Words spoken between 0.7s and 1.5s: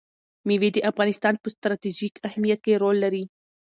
د افغانستان په